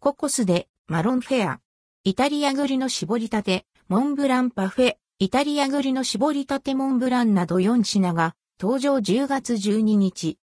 [0.00, 1.60] ココスでマロンフェア。
[2.04, 8.94] イタリア栗の絞りたて、モンブランパフェ、イタリア栗の絞りたてモンブランなど4品が登場。
[8.94, 10.38] 10月12日。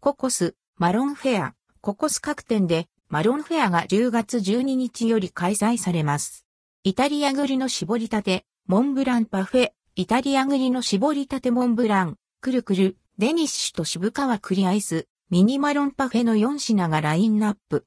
[0.00, 6.46] ココス、マロンフェア、ココス各店でマロンフェアが10月12日より開催されます。
[6.84, 17.86] イタリア栗の絞りたて、モンブランパフェ、イタリア栗の絞りたてモンブラン、くるくる、デニッシュと渋川栗アイス、ミニマロンパフェの4品がラインナップ。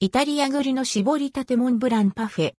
[0.00, 2.54] イタリア栗の絞りたてモンブランパフェ。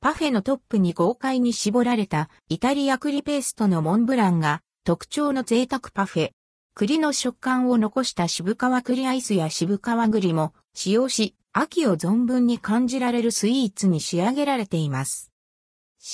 [0.00, 6.30] パフェのトップに豪快に絞られたイタリア栗ペーストのモンブランが特徴の贅沢パフェ。
[6.74, 15.30] 栗の食感を残した渋川栗アイスや渋川栗も使用し、秋を存分に感じられるスイーツに仕上げられています。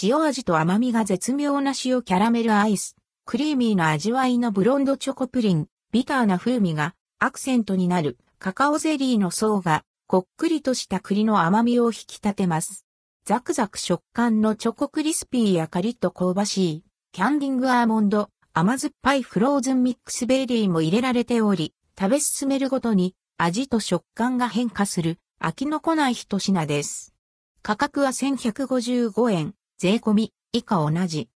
[0.02, 2.94] 塩味と甘みが絶妙な塩キャラメルアイス、
[3.24, 8.16] クリーミーな味わいのブロンドチョコプリン、ビターな風味がアクセントになる。
[8.38, 12.86] カカオゼリーの層がこっくりとした栗の甘みを引き立てます。
[13.24, 25.18] ザクザク食感のチョコクリスピーやカリッと香ばしい、キャンディングアーモンド、甘酸っぱいフローズンミックスベリーも入れられており、食べ進めるごとに味と食感が変化する。
[25.40, 27.14] 飽きのこない一品です。
[27.62, 31.28] 価格は1155円、税込み、以下同じ。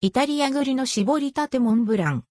[0.00, 2.24] イタリア栗の絞りたてモンブラン。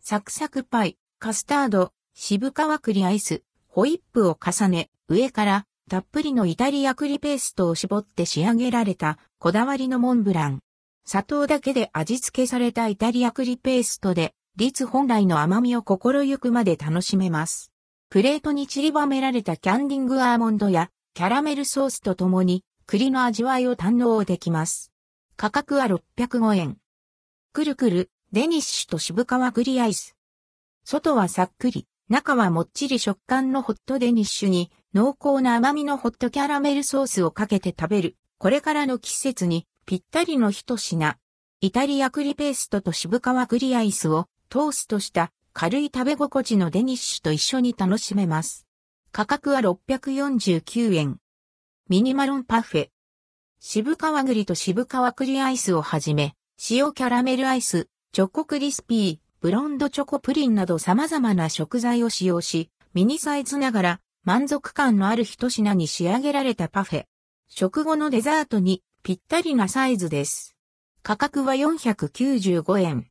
[0.00, 10.60] サクサクパイ、カスタード、渋皮栗アイス、ホイップを重ね、上からたっぷりのイタリア栗ペーストを絞って仕上げられたこだわりのモンブラン。
[11.04, 17.70] 砂糖だけで味付けされたイタリア栗ペーストで、律本来の甘みを心ゆくまで楽しめます。
[18.08, 24.90] プレートに散りばめられたキャンディングアーモンドやキャラメルソースとともに栗の味わいを堪能できます。
[25.36, 26.78] 価格は605円。
[27.52, 30.16] くるくる、デニッシュと渋皮栗アイス。
[30.82, 38.16] 外はさっくり、中はもっちり食感のホットデニッシュに濃厚な甘みのホットキャラメルソースをかけて食べる。
[38.38, 41.16] これからの季節にぴったりの一品。
[41.60, 48.66] イタリア栗ペーストと渋皮栗アイスをトーストした軽い食べ心地のデニッシュと一緒に楽しめます。
[49.10, 51.18] 価格は649円。
[51.88, 52.88] ミニマロンパフェ。
[53.58, 56.36] 渋皮栗と渋皮栗アイスをはじめ、
[56.70, 67.04] 塩キャラメルアイス、チョコクリスピー、ブロンドチョコプリンなど様々な食材を使用し、ミニサイズながら満足感のある一品に仕上げられたパフェ。
[67.48, 70.56] 食後のデザートにぴったりなサイズです。
[71.02, 73.06] 価格は495円。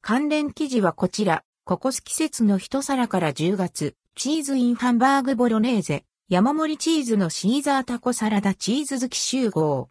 [0.00, 9.86] 関連記事はこちら、ココス季節の一皿から10月、チーズインハンバーグボロネーゼ、山盛りチーズのシーザータコサラダチーズ好き集合。